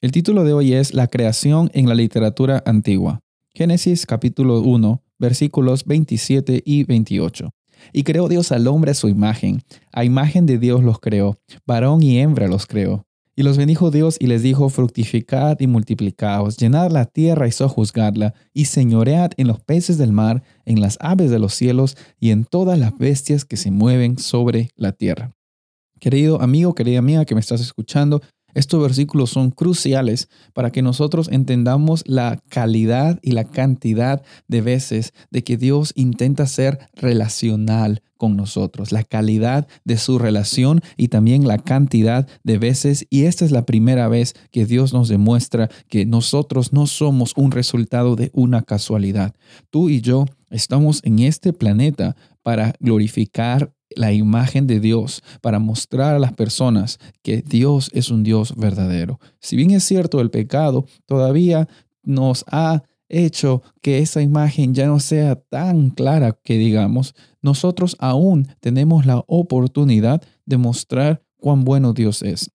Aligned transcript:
El 0.00 0.12
título 0.12 0.44
de 0.44 0.52
hoy 0.52 0.74
es 0.74 0.94
La 0.94 1.08
creación 1.08 1.72
en 1.74 1.88
la 1.88 1.96
literatura 1.96 2.62
antigua. 2.64 3.18
Génesis 3.52 4.06
capítulo 4.06 4.60
1, 4.60 5.02
versículos 5.18 5.84
27 5.86 6.62
y 6.64 6.84
28. 6.84 7.50
Y 7.92 8.04
creó 8.04 8.28
Dios 8.28 8.52
al 8.52 8.68
hombre 8.68 8.92
a 8.92 8.94
su 8.94 9.08
imagen. 9.08 9.60
A 9.92 10.04
imagen 10.04 10.46
de 10.46 10.58
Dios 10.58 10.84
los 10.84 11.00
creó. 11.00 11.40
Varón 11.66 12.00
y 12.00 12.20
hembra 12.20 12.46
los 12.46 12.66
creó. 12.66 13.06
Y 13.34 13.42
los 13.42 13.56
bendijo 13.56 13.90
Dios 13.90 14.18
y 14.20 14.28
les 14.28 14.44
dijo, 14.44 14.68
fructificad 14.68 15.58
y 15.58 15.66
multiplicaos, 15.66 16.56
llenad 16.58 16.92
la 16.92 17.04
tierra 17.04 17.48
y 17.48 17.52
sojuzgadla, 17.52 18.34
y 18.54 18.66
señoread 18.66 19.32
en 19.36 19.48
los 19.48 19.58
peces 19.58 19.98
del 19.98 20.12
mar, 20.12 20.44
en 20.64 20.80
las 20.80 20.96
aves 21.00 21.32
de 21.32 21.40
los 21.40 21.54
cielos 21.54 21.96
y 22.20 22.30
en 22.30 22.44
todas 22.44 22.78
las 22.78 22.96
bestias 22.96 23.44
que 23.44 23.56
se 23.56 23.72
mueven 23.72 24.16
sobre 24.18 24.70
la 24.76 24.92
tierra. 24.92 25.34
Querido 25.98 26.40
amigo, 26.40 26.76
querida 26.76 27.00
amiga 27.00 27.24
que 27.24 27.34
me 27.34 27.40
estás 27.40 27.60
escuchando, 27.60 28.22
estos 28.58 28.82
versículos 28.82 29.30
son 29.30 29.50
cruciales 29.50 30.28
para 30.52 30.70
que 30.70 30.82
nosotros 30.82 31.28
entendamos 31.30 32.02
la 32.06 32.40
calidad 32.48 33.18
y 33.22 33.32
la 33.32 33.44
cantidad 33.44 34.22
de 34.48 34.60
veces 34.60 35.14
de 35.30 35.44
que 35.44 35.56
Dios 35.56 35.92
intenta 35.94 36.46
ser 36.46 36.78
relacional 36.94 38.02
con 38.16 38.36
nosotros, 38.36 38.90
la 38.90 39.04
calidad 39.04 39.68
de 39.84 39.96
su 39.96 40.18
relación 40.18 40.80
y 40.96 41.08
también 41.08 41.46
la 41.46 41.58
cantidad 41.58 42.28
de 42.42 42.58
veces. 42.58 43.06
Y 43.10 43.24
esta 43.24 43.44
es 43.44 43.52
la 43.52 43.64
primera 43.64 44.08
vez 44.08 44.34
que 44.50 44.66
Dios 44.66 44.92
nos 44.92 45.08
demuestra 45.08 45.70
que 45.88 46.04
nosotros 46.04 46.72
no 46.72 46.86
somos 46.86 47.32
un 47.36 47.52
resultado 47.52 48.16
de 48.16 48.30
una 48.34 48.62
casualidad. 48.62 49.34
Tú 49.70 49.88
y 49.88 50.00
yo 50.00 50.26
estamos 50.50 51.00
en 51.04 51.20
este 51.20 51.52
planeta 51.52 52.16
para 52.42 52.74
glorificar 52.80 53.72
la 53.94 54.12
imagen 54.12 54.66
de 54.66 54.80
Dios 54.80 55.22
para 55.40 55.58
mostrar 55.58 56.14
a 56.14 56.18
las 56.18 56.32
personas 56.32 56.98
que 57.22 57.42
Dios 57.42 57.90
es 57.94 58.10
un 58.10 58.22
Dios 58.22 58.54
verdadero. 58.56 59.18
Si 59.40 59.56
bien 59.56 59.70
es 59.70 59.84
cierto, 59.84 60.20
el 60.20 60.30
pecado 60.30 60.86
todavía 61.06 61.68
nos 62.02 62.44
ha 62.48 62.82
hecho 63.08 63.62
que 63.80 63.98
esa 63.98 64.20
imagen 64.20 64.74
ya 64.74 64.86
no 64.86 65.00
sea 65.00 65.36
tan 65.36 65.90
clara 65.90 66.38
que 66.42 66.58
digamos, 66.58 67.14
nosotros 67.40 67.96
aún 67.98 68.48
tenemos 68.60 69.06
la 69.06 69.24
oportunidad 69.26 70.22
de 70.44 70.58
mostrar 70.58 71.22
cuán 71.38 71.64
bueno 71.64 71.92
Dios 71.92 72.22
es. 72.22 72.50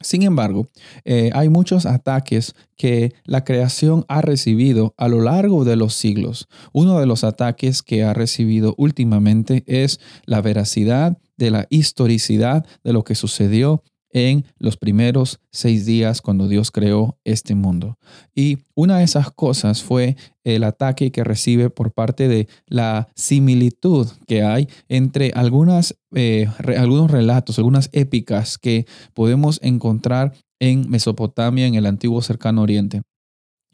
Sin 0.00 0.22
embargo, 0.22 0.68
eh, 1.04 1.30
hay 1.32 1.48
muchos 1.48 1.86
ataques 1.86 2.54
que 2.76 3.14
la 3.24 3.44
creación 3.44 4.04
ha 4.08 4.20
recibido 4.20 4.94
a 4.98 5.08
lo 5.08 5.22
largo 5.22 5.64
de 5.64 5.76
los 5.76 5.94
siglos. 5.94 6.48
Uno 6.72 7.00
de 7.00 7.06
los 7.06 7.24
ataques 7.24 7.82
que 7.82 8.04
ha 8.04 8.12
recibido 8.12 8.74
últimamente 8.76 9.64
es 9.66 9.98
la 10.26 10.42
veracidad 10.42 11.16
de 11.38 11.50
la 11.50 11.66
historicidad 11.70 12.66
de 12.84 12.92
lo 12.92 13.04
que 13.04 13.14
sucedió 13.14 13.82
en 14.10 14.44
los 14.58 14.76
primeros 14.76 15.40
seis 15.50 15.86
días 15.86 16.22
cuando 16.22 16.48
Dios 16.48 16.70
creó 16.70 17.18
este 17.24 17.54
mundo. 17.54 17.98
Y 18.34 18.58
una 18.74 18.98
de 18.98 19.04
esas 19.04 19.30
cosas 19.30 19.82
fue 19.82 20.16
el 20.44 20.64
ataque 20.64 21.10
que 21.12 21.24
recibe 21.24 21.70
por 21.70 21.92
parte 21.92 22.28
de 22.28 22.48
la 22.66 23.08
similitud 23.14 24.08
que 24.26 24.42
hay 24.42 24.68
entre 24.88 25.32
algunas, 25.34 25.96
eh, 26.14 26.48
algunos 26.76 27.10
relatos, 27.10 27.58
algunas 27.58 27.90
épicas 27.92 28.58
que 28.58 28.86
podemos 29.14 29.58
encontrar 29.62 30.32
en 30.60 30.88
Mesopotamia, 30.88 31.66
en 31.66 31.74
el 31.74 31.86
antiguo 31.86 32.22
cercano 32.22 32.62
oriente. 32.62 33.02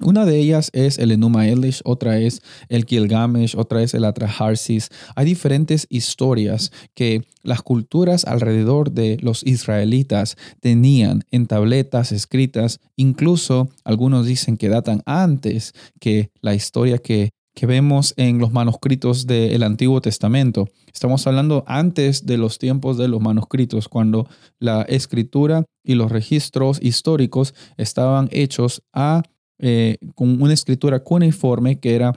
Una 0.04 0.24
de 0.24 0.38
ellas 0.38 0.70
es 0.72 0.98
el 0.98 1.12
Enuma 1.12 1.46
Elish, 1.46 1.80
otra 1.84 2.18
es 2.18 2.42
el 2.68 2.84
Gilgamesh, 2.84 3.56
otra 3.56 3.82
es 3.82 3.94
el 3.94 4.04
Atraharsis. 4.04 4.88
Hay 5.14 5.24
diferentes 5.24 5.86
historias 5.90 6.72
que 6.94 7.22
las 7.42 7.62
culturas 7.62 8.24
alrededor 8.24 8.90
de 8.90 9.18
los 9.20 9.44
israelitas 9.44 10.36
tenían 10.60 11.22
en 11.30 11.46
tabletas 11.46 12.10
escritas, 12.10 12.80
incluso 12.96 13.68
algunos 13.84 14.26
dicen 14.26 14.56
que 14.56 14.68
datan 14.68 15.02
antes 15.06 15.72
que 16.00 16.30
la 16.40 16.54
historia 16.54 16.98
que, 16.98 17.30
que 17.54 17.66
vemos 17.66 18.14
en 18.16 18.38
los 18.38 18.52
manuscritos 18.52 19.26
del 19.26 19.62
Antiguo 19.62 20.00
Testamento. 20.00 20.68
Estamos 20.92 21.26
hablando 21.26 21.64
antes 21.66 22.26
de 22.26 22.38
los 22.38 22.58
tiempos 22.58 22.98
de 22.98 23.08
los 23.08 23.20
manuscritos, 23.20 23.88
cuando 23.88 24.28
la 24.58 24.82
escritura 24.82 25.64
y 25.84 25.94
los 25.94 26.10
registros 26.10 26.78
históricos 26.82 27.54
estaban 27.76 28.28
hechos 28.30 28.82
a 28.92 29.22
eh, 29.62 29.96
con 30.14 30.42
una 30.42 30.52
escritura 30.52 31.00
cuneiforme 31.00 31.78
que 31.80 31.94
era 31.94 32.12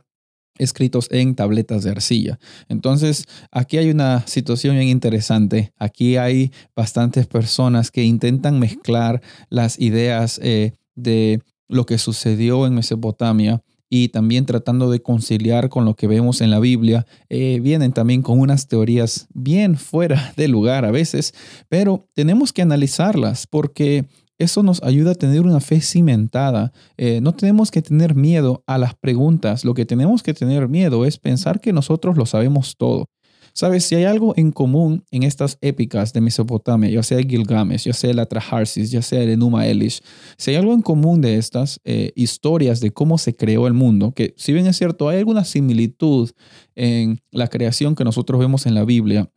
escritos 0.58 1.08
en 1.12 1.36
tabletas 1.36 1.84
de 1.84 1.92
arcilla. 1.92 2.40
Entonces, 2.70 3.26
aquí 3.52 3.78
hay 3.78 3.90
una 3.90 4.26
situación 4.28 4.76
bien 4.76 4.88
interesante. 4.88 5.74
Aquí 5.78 6.18
hay 6.18 6.52
bastantes 6.76 7.28
personas 7.28 7.92
que 7.92 8.04
intentan 8.04 8.60
mezclar 8.60 9.22
las 9.50 9.80
ideas 9.80 10.40
eh, 10.42 10.74
de 10.96 11.42
lo 11.68 11.86
que 11.86 11.98
sucedió 11.98 12.68
en 12.68 12.76
Mesopotamia 12.76 13.62
y 13.90 14.10
también 14.10 14.46
tratando 14.46 14.90
de 14.90 15.02
conciliar 15.02 15.70
con 15.70 15.86
lo 15.86 15.96
que 15.96 16.08
vemos 16.08 16.42
en 16.42 16.50
la 16.52 16.60
Biblia, 16.60 17.06
eh, 17.30 17.60
vienen 17.62 17.94
también 17.94 18.22
con 18.22 18.40
unas 18.40 18.68
teorías 18.68 19.28
bien 19.34 19.78
fuera 19.78 20.34
de 20.36 20.48
lugar 20.48 20.86
a 20.86 20.92
veces, 20.92 21.34
pero 21.70 22.08
tenemos 22.14 22.52
que 22.52 22.64
analizarlas 22.64 23.46
porque 23.48 24.06
eso 24.38 24.64
nos 24.64 24.84
ayuda 24.84 25.12
a 25.12 25.16
tener 25.16 25.42
una 25.42 25.60
fe 25.60 25.82
cimentada. 25.82 26.72
Eh, 26.98 27.22
no 27.22 27.34
tenemos 27.34 27.72
que 27.72 27.82
tener 27.82 28.16
miedo 28.16 28.64
a 28.68 28.78
las 28.78 28.96
preguntas. 28.96 29.64
Lo 29.64 29.74
que 29.74 29.86
tenemos 29.86 30.24
que 30.24 30.34
tener 30.34 30.68
miedo 30.68 31.06
es 31.06 31.18
pensar 31.18 31.62
que 31.62 31.74
nosotros 31.74 32.18
lo 32.18 32.26
sabemos 32.26 32.76
todo. 32.78 33.10
Sabes, 33.58 33.86
si 33.86 33.96
hay 33.96 34.04
algo 34.04 34.34
en 34.36 34.52
común 34.52 35.06
en 35.12 35.24
estas 35.24 35.58
épicas 35.62 36.12
de 36.12 36.20
Mesopotamia, 36.20 36.90
ya 36.90 37.02
sea 37.04 37.20
Gilgamesh, 37.20 37.86
ya 37.86 37.94
sea 37.94 38.12
el 38.12 38.20
Atraharsis, 38.20 38.92
ya 38.92 39.02
sea 39.02 39.22
el 39.22 39.30
Enuma 39.30 39.66
Elish, 39.66 40.02
si 40.38 40.52
hay 40.52 40.58
algo 40.58 40.74
en 40.74 40.82
común 40.82 41.22
de 41.22 41.38
estas 41.38 41.80
eh, 41.86 42.12
historias 42.16 42.82
de 42.82 42.92
cómo 42.92 43.18
se 43.18 43.34
creó 43.34 43.68
el 43.68 43.74
mundo, 43.74 44.12
que 44.12 44.34
si 44.36 44.52
bien 44.52 44.68
es 44.68 44.76
cierto, 44.76 45.08
hay 45.08 45.20
alguna 45.20 45.46
similitud 45.46 46.32
en 46.76 47.22
la 47.32 47.48
creación 47.48 47.96
que 47.96 48.04
nosotros 48.04 48.42
vemos 48.42 48.66
en 48.66 48.74
la 48.74 48.84
Biblia, 48.84 49.32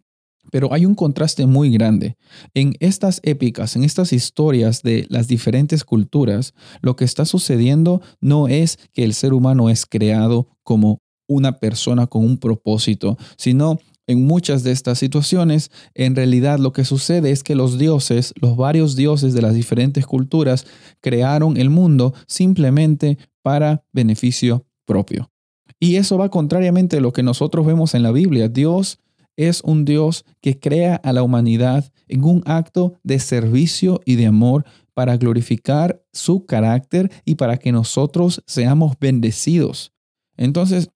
pero 0.50 0.72
hay 0.72 0.86
un 0.86 0.94
contraste 0.94 1.46
muy 1.46 1.70
grande. 1.70 2.16
En 2.54 2.74
estas 2.80 3.20
épicas, 3.22 3.76
en 3.76 3.84
estas 3.84 4.12
historias 4.12 4.82
de 4.82 5.06
las 5.08 5.28
diferentes 5.28 5.84
culturas, 5.84 6.54
lo 6.80 6.96
que 6.96 7.04
está 7.04 7.24
sucediendo 7.24 8.00
no 8.20 8.48
es 8.48 8.78
que 8.92 9.04
el 9.04 9.14
ser 9.14 9.32
humano 9.32 9.70
es 9.70 9.86
creado 9.86 10.48
como 10.62 11.00
una 11.26 11.58
persona 11.58 12.06
con 12.06 12.24
un 12.24 12.38
propósito, 12.38 13.18
sino 13.36 13.78
en 14.08 14.26
muchas 14.26 14.62
de 14.62 14.72
estas 14.72 14.98
situaciones, 14.98 15.70
en 15.94 16.16
realidad 16.16 16.58
lo 16.58 16.72
que 16.72 16.86
sucede 16.86 17.30
es 17.30 17.44
que 17.44 17.54
los 17.54 17.78
dioses, 17.78 18.32
los 18.40 18.56
varios 18.56 18.96
dioses 18.96 19.34
de 19.34 19.42
las 19.42 19.54
diferentes 19.54 20.06
culturas, 20.06 20.66
crearon 21.00 21.58
el 21.58 21.68
mundo 21.68 22.14
simplemente 22.26 23.18
para 23.42 23.84
beneficio 23.92 24.64
propio. 24.86 25.30
Y 25.78 25.96
eso 25.96 26.16
va 26.16 26.30
contrariamente 26.30 26.96
a 26.96 27.00
lo 27.00 27.12
que 27.12 27.22
nosotros 27.22 27.66
vemos 27.66 27.94
en 27.94 28.02
la 28.02 28.10
Biblia. 28.10 28.48
Dios 28.48 28.98
es 29.38 29.62
un 29.64 29.84
Dios 29.84 30.24
que 30.42 30.58
crea 30.58 30.96
a 30.96 31.12
la 31.14 31.22
humanidad 31.22 31.90
en 32.08 32.24
un 32.24 32.42
acto 32.44 32.94
de 33.04 33.20
servicio 33.20 34.00
y 34.04 34.16
de 34.16 34.26
amor 34.26 34.66
para 34.92 35.16
glorificar 35.16 36.02
su 36.12 36.44
carácter 36.44 37.10
y 37.24 37.36
para 37.36 37.56
que 37.56 37.70
nosotros 37.70 38.42
seamos 38.46 38.96
bendecidos. 39.00 39.92
Entonces, 40.36 40.90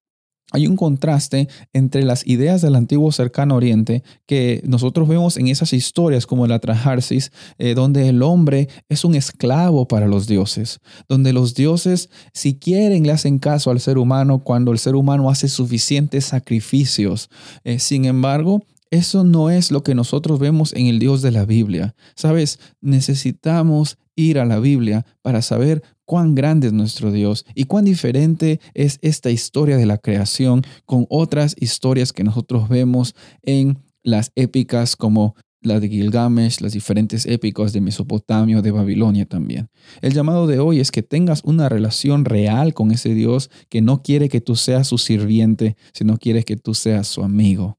hay 0.52 0.66
un 0.66 0.76
contraste 0.76 1.48
entre 1.72 2.04
las 2.04 2.26
ideas 2.26 2.62
del 2.62 2.76
antiguo 2.76 3.10
cercano 3.10 3.56
oriente 3.56 4.02
que 4.26 4.62
nosotros 4.64 5.08
vemos 5.08 5.36
en 5.36 5.48
esas 5.48 5.72
historias 5.72 6.26
como 6.26 6.46
la 6.46 6.58
Trajarsis, 6.58 7.32
eh, 7.58 7.74
donde 7.74 8.08
el 8.08 8.22
hombre 8.22 8.68
es 8.88 9.04
un 9.04 9.14
esclavo 9.14 9.88
para 9.88 10.06
los 10.06 10.26
dioses, 10.26 10.80
donde 11.08 11.32
los 11.32 11.54
dioses, 11.54 12.10
si 12.32 12.54
quieren, 12.54 13.04
le 13.04 13.12
hacen 13.12 13.38
caso 13.38 13.70
al 13.70 13.80
ser 13.80 13.98
humano 13.98 14.44
cuando 14.44 14.72
el 14.72 14.78
ser 14.78 14.94
humano 14.94 15.30
hace 15.30 15.48
suficientes 15.48 16.26
sacrificios. 16.26 17.30
Eh, 17.64 17.78
sin 17.78 18.04
embargo, 18.04 18.62
eso 18.92 19.24
no 19.24 19.48
es 19.48 19.70
lo 19.70 19.82
que 19.82 19.94
nosotros 19.94 20.38
vemos 20.38 20.74
en 20.74 20.86
el 20.86 20.98
Dios 20.98 21.22
de 21.22 21.30
la 21.30 21.46
Biblia. 21.46 21.94
Sabes, 22.14 22.60
necesitamos 22.82 23.96
ir 24.16 24.38
a 24.38 24.44
la 24.44 24.58
Biblia 24.58 25.06
para 25.22 25.40
saber 25.40 25.82
cuán 26.04 26.34
grande 26.34 26.66
es 26.66 26.74
nuestro 26.74 27.10
Dios 27.10 27.46
y 27.54 27.64
cuán 27.64 27.86
diferente 27.86 28.60
es 28.74 28.98
esta 29.00 29.30
historia 29.30 29.78
de 29.78 29.86
la 29.86 29.96
creación 29.96 30.62
con 30.84 31.06
otras 31.08 31.56
historias 31.58 32.12
que 32.12 32.22
nosotros 32.22 32.68
vemos 32.68 33.14
en 33.40 33.78
las 34.02 34.30
épicas 34.34 34.94
como 34.94 35.36
la 35.62 35.80
de 35.80 35.88
Gilgamesh, 35.88 36.60
las 36.60 36.72
diferentes 36.72 37.24
épicas 37.24 37.72
de 37.72 37.80
Mesopotamia 37.80 38.60
de 38.60 38.72
Babilonia 38.72 39.24
también. 39.24 39.70
El 40.02 40.12
llamado 40.12 40.46
de 40.46 40.58
hoy 40.58 40.80
es 40.80 40.90
que 40.90 41.02
tengas 41.02 41.40
una 41.44 41.70
relación 41.70 42.26
real 42.26 42.74
con 42.74 42.90
ese 42.90 43.14
Dios 43.14 43.48
que 43.70 43.80
no 43.80 44.02
quiere 44.02 44.28
que 44.28 44.42
tú 44.42 44.54
seas 44.54 44.88
su 44.88 44.98
sirviente, 44.98 45.76
sino 45.94 46.18
quiere 46.18 46.42
que 46.42 46.56
tú 46.56 46.74
seas 46.74 47.06
su 47.06 47.22
amigo. 47.22 47.78